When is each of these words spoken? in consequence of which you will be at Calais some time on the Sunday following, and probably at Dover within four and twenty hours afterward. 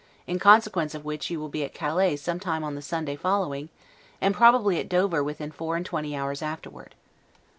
in 0.25 0.39
consequence 0.39 0.95
of 0.95 1.05
which 1.05 1.29
you 1.29 1.39
will 1.39 1.47
be 1.47 1.63
at 1.63 1.75
Calais 1.75 2.15
some 2.15 2.39
time 2.39 2.63
on 2.63 2.73
the 2.73 2.81
Sunday 2.81 3.15
following, 3.15 3.69
and 4.19 4.33
probably 4.33 4.79
at 4.79 4.89
Dover 4.89 5.23
within 5.23 5.51
four 5.51 5.75
and 5.75 5.85
twenty 5.85 6.15
hours 6.15 6.41
afterward. 6.41 6.95